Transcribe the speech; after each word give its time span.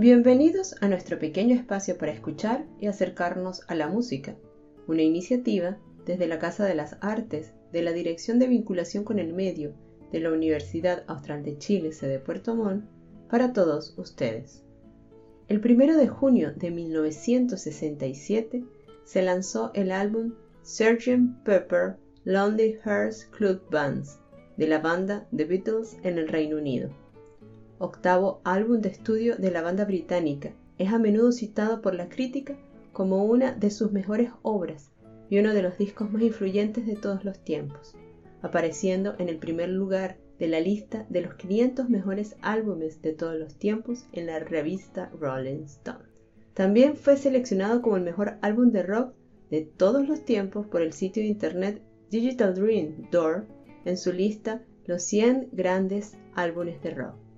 Bienvenidos 0.00 0.76
a 0.80 0.88
nuestro 0.88 1.18
pequeño 1.18 1.54
espacio 1.54 1.98
para 1.98 2.10
escuchar 2.10 2.64
y 2.80 2.86
acercarnos 2.86 3.68
a 3.68 3.74
la 3.74 3.86
música, 3.86 4.34
una 4.86 5.02
iniciativa 5.02 5.76
desde 6.06 6.26
la 6.26 6.38
Casa 6.38 6.64
de 6.64 6.74
las 6.74 6.96
Artes 7.02 7.52
de 7.70 7.82
la 7.82 7.92
Dirección 7.92 8.38
de 8.38 8.48
Vinculación 8.48 9.04
con 9.04 9.18
el 9.18 9.34
Medio 9.34 9.74
de 10.10 10.20
la 10.20 10.32
Universidad 10.32 11.04
Austral 11.06 11.42
de 11.42 11.58
Chile, 11.58 11.92
sede 11.92 12.18
Puerto 12.18 12.56
Montt, 12.56 12.86
para 13.28 13.52
todos 13.52 13.92
ustedes. 13.98 14.64
El 15.48 15.58
1 15.58 15.98
de 15.98 16.08
junio 16.08 16.54
de 16.56 16.70
1967 16.70 18.64
se 19.04 19.20
lanzó 19.20 19.70
el 19.74 19.92
álbum 19.92 20.32
Sgt. 20.62 21.44
Pepper 21.44 21.96
Lonely 22.24 22.78
Hearts 22.86 23.26
Club 23.36 23.60
Bands 23.70 24.18
de 24.56 24.66
la 24.66 24.78
banda 24.78 25.28
The 25.36 25.44
Beatles 25.44 25.98
en 26.02 26.16
el 26.16 26.28
Reino 26.28 26.56
Unido. 26.56 26.88
Octavo 27.82 28.42
álbum 28.44 28.82
de 28.82 28.90
estudio 28.90 29.36
de 29.36 29.50
la 29.50 29.62
banda 29.62 29.86
británica, 29.86 30.52
es 30.76 30.92
a 30.92 30.98
menudo 30.98 31.32
citado 31.32 31.80
por 31.80 31.94
la 31.94 32.10
crítica 32.10 32.58
como 32.92 33.24
una 33.24 33.52
de 33.52 33.70
sus 33.70 33.90
mejores 33.90 34.30
obras 34.42 34.90
y 35.30 35.38
uno 35.38 35.54
de 35.54 35.62
los 35.62 35.78
discos 35.78 36.12
más 36.12 36.20
influyentes 36.20 36.86
de 36.86 36.94
todos 36.94 37.24
los 37.24 37.38
tiempos, 37.38 37.96
apareciendo 38.42 39.14
en 39.18 39.30
el 39.30 39.38
primer 39.38 39.70
lugar 39.70 40.18
de 40.38 40.48
la 40.48 40.60
lista 40.60 41.06
de 41.08 41.22
los 41.22 41.36
500 41.36 41.88
mejores 41.88 42.36
álbumes 42.42 43.00
de 43.00 43.14
todos 43.14 43.38
los 43.38 43.54
tiempos 43.54 44.04
en 44.12 44.26
la 44.26 44.40
revista 44.40 45.10
Rolling 45.18 45.62
Stone. 45.62 46.04
También 46.52 46.96
fue 46.96 47.16
seleccionado 47.16 47.80
como 47.80 47.96
el 47.96 48.02
mejor 48.02 48.36
álbum 48.42 48.72
de 48.72 48.82
rock 48.82 49.14
de 49.50 49.62
todos 49.62 50.06
los 50.06 50.22
tiempos 50.26 50.66
por 50.66 50.82
el 50.82 50.92
sitio 50.92 51.22
de 51.22 51.30
internet 51.30 51.82
Digital 52.10 52.54
Dream 52.54 53.08
Door 53.10 53.46
en 53.86 53.96
su 53.96 54.12
lista 54.12 54.62
Los 54.84 55.02
100 55.04 55.48
grandes 55.52 56.18
álbumes 56.34 56.82
de 56.82 56.90
rock. 56.90 57.29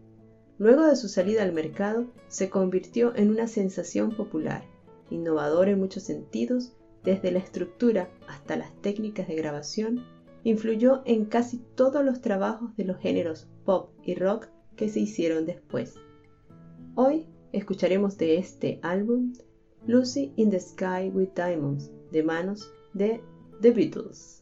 Luego 0.62 0.86
de 0.86 0.94
su 0.94 1.08
salida 1.08 1.42
al 1.42 1.52
mercado, 1.52 2.12
se 2.28 2.48
convirtió 2.48 3.16
en 3.16 3.30
una 3.30 3.48
sensación 3.48 4.14
popular, 4.14 4.62
innovador 5.10 5.68
en 5.68 5.80
muchos 5.80 6.04
sentidos, 6.04 6.72
desde 7.02 7.32
la 7.32 7.40
estructura 7.40 8.10
hasta 8.28 8.56
las 8.56 8.72
técnicas 8.80 9.26
de 9.26 9.34
grabación, 9.34 10.04
influyó 10.44 11.02
en 11.04 11.24
casi 11.24 11.58
todos 11.74 12.04
los 12.04 12.20
trabajos 12.20 12.76
de 12.76 12.84
los 12.84 12.98
géneros 12.98 13.48
pop 13.64 13.90
y 14.04 14.14
rock 14.14 14.50
que 14.76 14.88
se 14.88 15.00
hicieron 15.00 15.46
después. 15.46 15.96
Hoy 16.94 17.26
escucharemos 17.50 18.16
de 18.16 18.38
este 18.38 18.78
álbum 18.84 19.32
Lucy 19.84 20.32
in 20.36 20.50
the 20.50 20.60
Sky 20.60 21.10
with 21.12 21.30
Diamonds 21.34 21.90
de 22.12 22.22
manos 22.22 22.72
de 22.94 23.20
The 23.62 23.72
Beatles. 23.72 24.41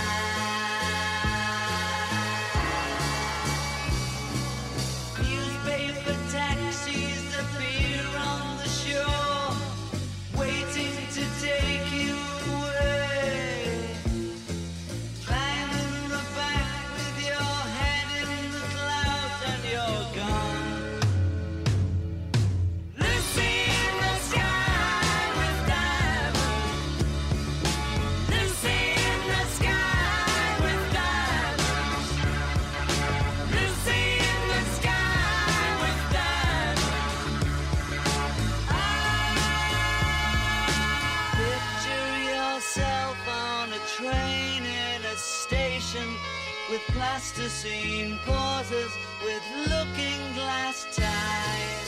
With 46.69 46.81
plasticine 46.93 48.17
pauses 48.25 48.91
with 49.25 49.43
looking 49.67 50.33
glass 50.35 50.87
ties. 50.95 51.80